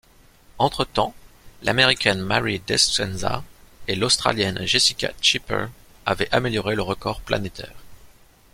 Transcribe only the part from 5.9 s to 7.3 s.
avaient amélioré le record